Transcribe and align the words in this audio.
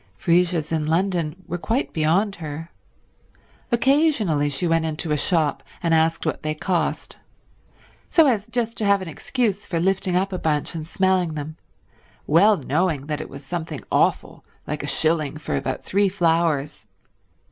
Freesias 0.17 0.71
in 0.71 0.87
London 0.87 1.35
were 1.47 1.59
quite 1.59 1.93
beyond 1.93 2.37
her. 2.37 2.71
Occasionally 3.71 4.49
she 4.49 4.67
went 4.67 4.83
into 4.83 5.11
a 5.11 5.15
shop 5.17 5.61
and 5.83 5.93
asked 5.93 6.25
what 6.25 6.41
they 6.41 6.55
cost, 6.55 7.19
so 8.09 8.25
as 8.25 8.47
just 8.47 8.75
to 8.77 8.85
have 8.85 9.03
an 9.03 9.07
excuse 9.07 9.67
for 9.67 9.79
lifting 9.79 10.15
up 10.15 10.33
a 10.33 10.39
bunch 10.39 10.73
and 10.73 10.87
smelling 10.87 11.35
them, 11.35 11.55
well 12.25 12.57
knowing 12.57 13.05
that 13.05 13.21
it 13.21 13.29
was 13.29 13.45
something 13.45 13.83
awful 13.91 14.43
like 14.65 14.81
a 14.81 14.87
shilling 14.87 15.37
for 15.37 15.55
about 15.55 15.83
three 15.83 16.09
flowers. 16.09 16.87